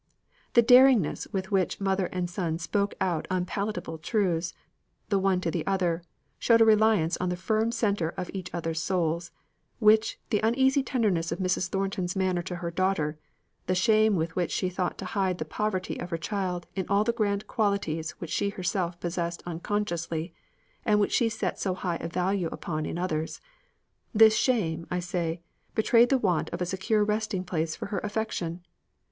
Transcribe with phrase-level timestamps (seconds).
[0.53, 4.51] The very daringness with which mother and son spoke out unpalatable truths,
[5.09, 6.01] the one to the other,
[6.39, 9.29] showed a reliance on the firm centre of each other's souls,
[9.77, 11.69] which the uneasy tenderness of Mrs.
[11.69, 13.19] Thornton's manner to her daughter,
[13.67, 17.03] the shame with which she thought to hide the poverty of her child in all
[17.03, 20.33] the grand qualities which she herself possessed unconsciously,
[20.83, 23.39] and which she set so high a value upon in others
[24.15, 25.41] this shame, I say,
[25.75, 28.65] betrayed the want of a secure resting place for her affection.